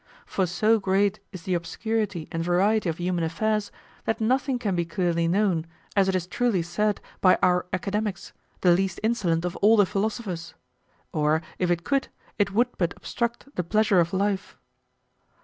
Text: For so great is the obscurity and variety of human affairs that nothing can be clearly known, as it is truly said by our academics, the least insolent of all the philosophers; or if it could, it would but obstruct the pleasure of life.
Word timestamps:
For 0.25 0.47
so 0.47 0.79
great 0.79 1.19
is 1.31 1.43
the 1.43 1.53
obscurity 1.53 2.27
and 2.31 2.43
variety 2.43 2.89
of 2.89 2.97
human 2.97 3.23
affairs 3.23 3.71
that 4.05 4.19
nothing 4.19 4.57
can 4.57 4.75
be 4.75 4.83
clearly 4.83 5.27
known, 5.27 5.67
as 5.95 6.09
it 6.09 6.15
is 6.15 6.25
truly 6.25 6.63
said 6.63 6.99
by 7.21 7.37
our 7.43 7.67
academics, 7.71 8.33
the 8.61 8.71
least 8.73 8.99
insolent 9.03 9.45
of 9.45 9.55
all 9.57 9.77
the 9.77 9.85
philosophers; 9.85 10.55
or 11.13 11.43
if 11.59 11.69
it 11.69 11.83
could, 11.83 12.07
it 12.39 12.51
would 12.51 12.75
but 12.79 12.95
obstruct 12.97 13.55
the 13.55 13.63
pleasure 13.63 13.99
of 13.99 14.11
life. 14.11 14.57